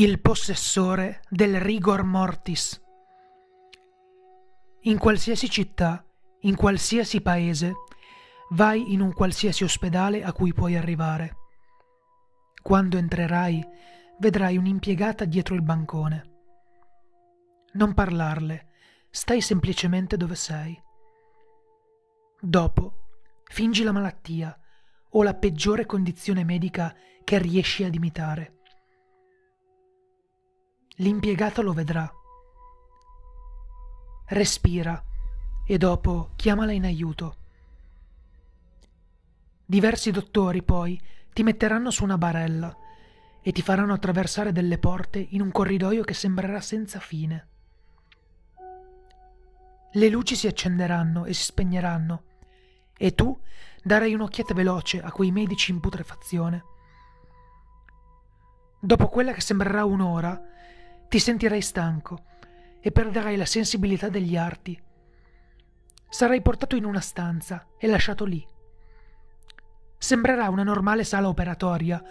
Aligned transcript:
il 0.00 0.20
possessore 0.20 1.22
del 1.28 1.60
rigor 1.60 2.04
mortis. 2.04 2.80
In 4.82 4.96
qualsiasi 4.96 5.50
città, 5.50 6.06
in 6.42 6.54
qualsiasi 6.54 7.20
paese, 7.20 7.74
vai 8.50 8.92
in 8.92 9.00
un 9.00 9.12
qualsiasi 9.12 9.64
ospedale 9.64 10.22
a 10.22 10.32
cui 10.32 10.54
puoi 10.54 10.76
arrivare. 10.76 11.36
Quando 12.62 12.96
entrerai, 12.96 13.60
vedrai 14.20 14.56
un'impiegata 14.56 15.24
dietro 15.24 15.56
il 15.56 15.62
bancone. 15.62 16.30
Non 17.72 17.92
parlarle, 17.92 18.68
stai 19.10 19.40
semplicemente 19.40 20.16
dove 20.16 20.36
sei. 20.36 20.80
Dopo, 22.40 23.08
fingi 23.42 23.82
la 23.82 23.90
malattia 23.90 24.56
o 25.10 25.24
la 25.24 25.34
peggiore 25.34 25.86
condizione 25.86 26.44
medica 26.44 26.94
che 27.24 27.38
riesci 27.38 27.82
ad 27.82 27.96
imitare 27.96 28.57
l'impiegato 31.00 31.62
lo 31.62 31.72
vedrà. 31.72 32.12
Respira 34.26 35.02
e 35.64 35.78
dopo 35.78 36.30
chiamala 36.36 36.72
in 36.72 36.84
aiuto. 36.84 37.36
Diversi 39.64 40.10
dottori 40.10 40.62
poi 40.62 41.00
ti 41.32 41.42
metteranno 41.42 41.90
su 41.90 42.02
una 42.04 42.18
barella 42.18 42.74
e 43.40 43.52
ti 43.52 43.62
faranno 43.62 43.92
attraversare 43.92 44.50
delle 44.50 44.78
porte 44.78 45.24
in 45.30 45.40
un 45.40 45.52
corridoio 45.52 46.02
che 46.02 46.14
sembrerà 46.14 46.60
senza 46.60 46.98
fine. 46.98 47.46
Le 49.92 50.08
luci 50.08 50.34
si 50.34 50.46
accenderanno 50.46 51.24
e 51.24 51.32
si 51.32 51.44
spegneranno 51.44 52.22
e 52.96 53.14
tu 53.14 53.38
darai 53.82 54.14
un'occhiata 54.14 54.52
veloce 54.52 55.00
a 55.00 55.12
quei 55.12 55.30
medici 55.30 55.70
in 55.70 55.80
putrefazione. 55.80 56.64
Dopo 58.80 59.08
quella 59.08 59.32
che 59.32 59.40
sembrerà 59.40 59.84
un'ora, 59.84 60.40
ti 61.08 61.18
sentirai 61.18 61.62
stanco 61.62 62.24
e 62.80 62.92
perderai 62.92 63.36
la 63.36 63.46
sensibilità 63.46 64.10
degli 64.10 64.36
arti. 64.36 64.78
Sarai 66.06 66.42
portato 66.42 66.76
in 66.76 66.84
una 66.84 67.00
stanza 67.00 67.66
e 67.78 67.86
lasciato 67.86 68.26
lì. 68.26 68.46
Sembrerà 69.96 70.50
una 70.50 70.62
normale 70.62 71.04
sala 71.04 71.28
operatoria, 71.28 72.02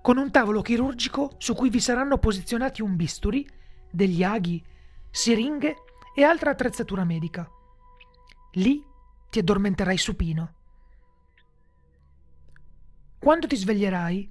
con 0.00 0.16
un 0.16 0.30
tavolo 0.30 0.62
chirurgico 0.62 1.34
su 1.38 1.54
cui 1.54 1.70
vi 1.70 1.80
saranno 1.80 2.18
posizionati 2.18 2.82
un 2.82 2.94
bisturi, 2.94 3.46
degli 3.90 4.22
aghi, 4.22 4.64
siringhe 5.10 5.74
e 6.14 6.22
altra 6.22 6.50
attrezzatura 6.50 7.02
medica. 7.02 7.48
Lì 8.52 8.80
ti 9.28 9.40
addormenterai 9.40 9.98
supino. 9.98 10.54
Quando 13.18 13.48
ti 13.48 13.56
sveglierai, 13.56 14.28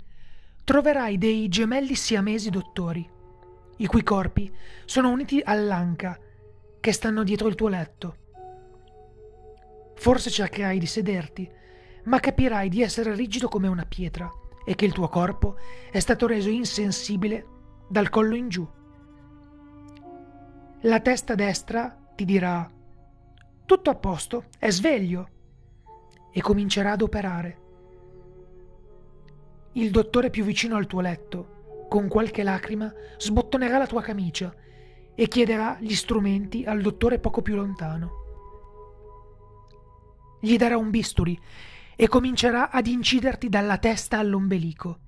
troverai 0.63 1.17
dei 1.17 1.49
gemelli 1.49 1.95
siamesi 1.95 2.49
dottori 2.49 3.11
i 3.77 3.87
cui 3.87 4.03
corpi 4.03 4.53
sono 4.85 5.09
uniti 5.09 5.41
all'anca 5.43 6.19
che 6.79 6.91
stanno 6.91 7.23
dietro 7.23 7.47
il 7.47 7.55
tuo 7.55 7.67
letto. 7.67 8.17
Forse 9.95 10.29
cercherai 10.29 10.77
di 10.77 10.85
sederti, 10.85 11.49
ma 12.03 12.19
capirai 12.19 12.69
di 12.69 12.81
essere 12.81 13.15
rigido 13.15 13.47
come 13.47 13.67
una 13.67 13.85
pietra 13.85 14.29
e 14.63 14.75
che 14.75 14.85
il 14.85 14.93
tuo 14.93 15.07
corpo 15.07 15.55
è 15.91 15.99
stato 15.99 16.27
reso 16.27 16.49
insensibile 16.49 17.47
dal 17.87 18.09
collo 18.09 18.35
in 18.35 18.49
giù. 18.49 18.67
La 20.81 20.99
testa 20.99 21.33
destra 21.33 21.97
ti 22.15 22.25
dirà 22.25 22.69
tutto 23.65 23.89
a 23.89 23.95
posto, 23.95 24.45
è 24.59 24.69
sveglio 24.69 25.29
e 26.31 26.41
comincerà 26.41 26.91
ad 26.91 27.01
operare. 27.01 27.63
Il 29.73 29.89
dottore 29.89 30.29
più 30.29 30.43
vicino 30.43 30.75
al 30.75 30.85
tuo 30.85 31.01
letto 31.01 31.54
con 31.87 32.07
qualche 32.07 32.43
lacrima, 32.43 32.91
sbottonerà 33.17 33.77
la 33.77 33.87
tua 33.87 34.01
camicia 34.01 34.53
e 35.15 35.27
chiederà 35.27 35.77
gli 35.79 35.95
strumenti 35.95 36.65
al 36.65 36.81
dottore 36.81 37.19
poco 37.19 37.41
più 37.41 37.55
lontano. 37.55 38.23
Gli 40.41 40.57
darà 40.57 40.77
un 40.77 40.89
bisturi 40.89 41.39
e 41.95 42.07
comincerà 42.07 42.69
ad 42.69 42.87
inciderti 42.87 43.47
dalla 43.49 43.77
testa 43.77 44.19
all'ombelico. 44.19 44.99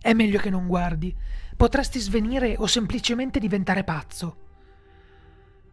È 0.00 0.12
meglio 0.14 0.38
che 0.38 0.48
non 0.48 0.66
guardi, 0.66 1.14
potresti 1.56 1.98
svenire 1.98 2.54
o 2.56 2.66
semplicemente 2.66 3.38
diventare 3.38 3.84
pazzo. 3.84 4.36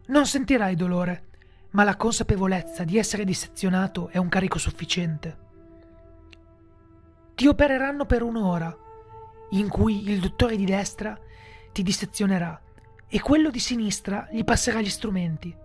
Non 0.08 0.26
sentirai 0.26 0.76
dolore, 0.76 1.28
ma 1.70 1.84
la 1.84 1.96
consapevolezza 1.96 2.84
di 2.84 2.98
essere 2.98 3.24
dissezionato 3.24 4.08
è 4.08 4.18
un 4.18 4.28
carico 4.28 4.58
sufficiente. 4.58 5.46
Ti 7.34 7.46
opereranno 7.46 8.04
per 8.04 8.22
un'ora 8.22 8.76
in 9.50 9.68
cui 9.68 10.08
il 10.08 10.20
dottore 10.20 10.56
di 10.56 10.64
destra 10.64 11.18
ti 11.72 11.82
dissezionerà 11.82 12.60
e 13.08 13.20
quello 13.20 13.50
di 13.50 13.58
sinistra 13.58 14.28
gli 14.30 14.44
passerà 14.44 14.80
gli 14.80 14.90
strumenti. 14.90 15.56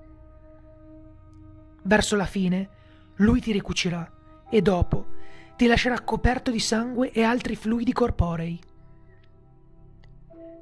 Verso 1.83 2.16
la 2.16 2.25
fine 2.25 2.69
lui 3.17 3.41
ti 3.41 3.51
ricucirà 3.51 4.09
e 4.49 4.61
dopo 4.61 5.07
ti 5.55 5.67
lascerà 5.67 6.01
coperto 6.01 6.49
di 6.49 6.59
sangue 6.59 7.11
e 7.11 7.23
altri 7.23 7.55
fluidi 7.55 7.94
corporei. 7.94 8.59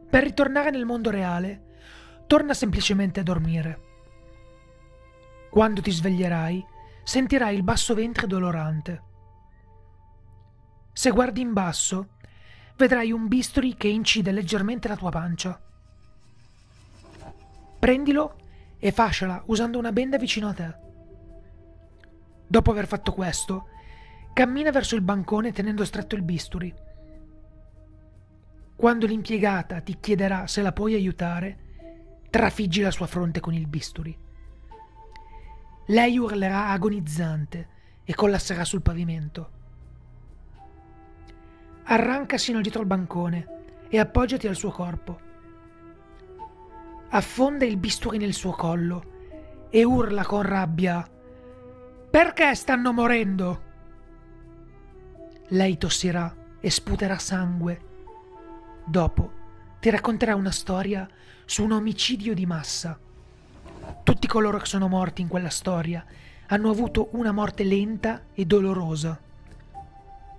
Per 0.09 0.23
ritornare 0.23 0.71
nel 0.71 0.85
mondo 0.85 1.09
reale, 1.09 1.69
torna 2.27 2.53
semplicemente 2.53 3.21
a 3.21 3.23
dormire. 3.23 3.79
Quando 5.49 5.81
ti 5.81 5.91
sveglierai, 5.91 6.65
sentirai 7.03 7.55
il 7.55 7.63
basso 7.63 7.93
ventre 7.93 8.27
dolorante. 8.27 9.03
Se 10.91 11.09
guardi 11.11 11.41
in 11.41 11.53
basso, 11.53 12.17
vedrai 12.81 13.11
un 13.11 13.27
bisturi 13.27 13.75
che 13.75 13.87
incide 13.87 14.31
leggermente 14.31 14.87
la 14.87 14.95
tua 14.95 15.11
pancia. 15.11 15.61
Prendilo 17.77 18.37
e 18.79 18.91
fasciala 18.91 19.43
usando 19.45 19.77
una 19.77 19.91
benda 19.91 20.17
vicino 20.17 20.47
a 20.47 20.53
te. 20.53 20.75
Dopo 22.47 22.71
aver 22.71 22.87
fatto 22.87 23.13
questo, 23.13 23.67
cammina 24.33 24.71
verso 24.71 24.95
il 24.95 25.01
bancone 25.01 25.51
tenendo 25.51 25.85
stretto 25.85 26.15
il 26.15 26.23
bisturi. 26.23 26.73
Quando 28.75 29.05
l'impiegata 29.05 29.79
ti 29.81 29.99
chiederà 29.99 30.47
se 30.47 30.63
la 30.63 30.71
puoi 30.71 30.95
aiutare, 30.95 31.59
trafiggi 32.31 32.81
la 32.81 32.89
sua 32.89 33.05
fronte 33.05 33.39
con 33.39 33.53
il 33.53 33.67
bisturi. 33.67 34.17
Lei 35.85 36.17
urlerà 36.17 36.69
agonizzante 36.69 37.67
e 38.03 38.15
collasserà 38.15 38.65
sul 38.65 38.81
pavimento. 38.81 39.59
Arranca 41.83 42.37
sino 42.37 42.61
dietro 42.61 42.81
al 42.81 42.87
bancone 42.87 43.59
e 43.89 43.99
appoggiati 43.99 44.47
al 44.47 44.55
suo 44.55 44.71
corpo. 44.71 45.19
Affonda 47.09 47.65
il 47.65 47.77
bisturi 47.77 48.17
nel 48.17 48.33
suo 48.33 48.51
collo 48.51 49.03
e 49.69 49.83
urla 49.83 50.23
con 50.23 50.43
rabbia: 50.43 51.05
Perché 52.09 52.55
stanno 52.55 52.93
morendo? 52.93 53.61
Lei 55.49 55.77
tossirà 55.77 56.33
e 56.61 56.69
sputerà 56.69 57.17
sangue. 57.17 57.81
Dopo 58.85 59.31
ti 59.79 59.89
racconterà 59.89 60.35
una 60.35 60.51
storia 60.51 61.07
su 61.45 61.63
un 61.63 61.71
omicidio 61.71 62.33
di 62.33 62.45
massa. 62.45 62.97
Tutti 64.03 64.27
coloro 64.27 64.57
che 64.59 64.65
sono 64.65 64.87
morti 64.87 65.21
in 65.21 65.27
quella 65.27 65.49
storia 65.49 66.05
hanno 66.47 66.69
avuto 66.69 67.09
una 67.13 67.31
morte 67.31 67.63
lenta 67.63 68.25
e 68.33 68.45
dolorosa. 68.45 69.19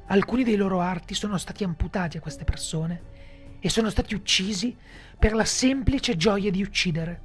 Alcuni 0.07 0.45
dei 0.45 0.57
loro 0.57 0.81
arti 0.81 1.15
sono 1.15 1.39
stati 1.39 1.65
amputati 1.65 2.17
a 2.17 2.21
queste 2.21 2.45
persone 2.45 3.11
e 3.61 3.69
sono 3.69 3.89
stati 3.89 4.15
uccisi 4.15 4.77
per 5.19 5.35
la 5.35 5.45
semplice 5.45 6.17
gioia 6.17 6.51
di 6.51 6.63
uccidere. 6.63 7.21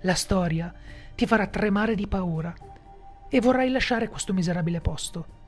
La 0.00 0.14
storia 0.14 0.72
ti 1.14 1.26
farà 1.26 1.46
tremare 1.46 1.94
di 1.94 2.06
paura 2.06 2.54
e 3.28 3.40
vorrai 3.40 3.70
lasciare 3.70 4.08
questo 4.08 4.32
miserabile 4.32 4.80
posto. 4.80 5.38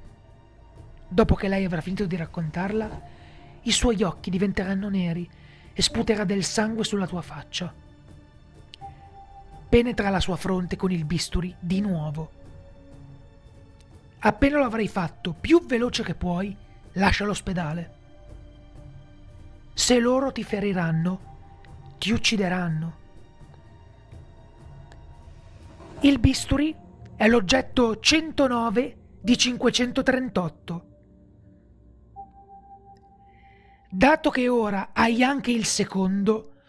Dopo 1.08 1.34
che 1.34 1.48
lei 1.48 1.64
avrà 1.64 1.80
finito 1.80 2.06
di 2.06 2.16
raccontarla, 2.16 3.00
i 3.62 3.72
suoi 3.72 4.03
occhi 4.03 4.30
diventeranno 4.30 4.88
neri 4.88 5.28
e 5.72 5.82
sputerà 5.82 6.24
del 6.24 6.44
sangue 6.44 6.84
sulla 6.84 7.06
tua 7.06 7.22
faccia. 7.22 7.72
Penetra 9.68 10.10
la 10.10 10.20
sua 10.20 10.36
fronte 10.36 10.76
con 10.76 10.91
il 10.91 11.04
bisturi 11.06 11.54
di 11.58 11.80
nuovo 11.80 12.41
Appena 14.24 14.59
lo 14.59 14.65
avrai 14.65 14.86
fatto 14.86 15.33
più 15.33 15.66
veloce 15.66 16.04
che 16.04 16.15
puoi, 16.15 16.57
lascia 16.92 17.24
l'ospedale. 17.24 18.01
Se 19.74 19.98
loro 19.98 20.30
ti 20.30 20.45
feriranno, 20.45 21.97
ti 21.98 22.13
uccideranno. 22.13 23.01
Il 26.03 26.21
bisturi 26.21 26.72
è 27.16 27.27
l'oggetto 27.27 27.98
109 27.98 28.97
di 29.21 29.36
538. 29.36 30.86
Dato 33.91 34.30
che 34.30 34.48
ora 34.48 34.91
hai 34.92 35.25
anche 35.25 35.51
il 35.51 35.65
secondo, 35.65 36.63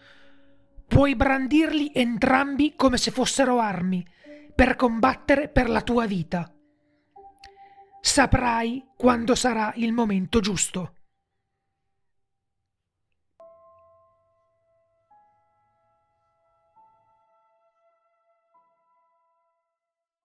puoi 0.88 1.14
brandirli 1.14 1.92
entrambi 1.94 2.74
come 2.74 2.96
se 2.96 3.12
fossero 3.12 3.60
armi 3.60 4.04
per 4.52 4.74
combattere 4.74 5.48
per 5.48 5.68
la 5.68 5.80
tua 5.80 6.06
vita 6.06 6.53
saprai 8.06 8.84
quando 8.94 9.34
sarà 9.34 9.72
il 9.76 9.92
momento 9.92 10.40
giusto. 10.40 10.93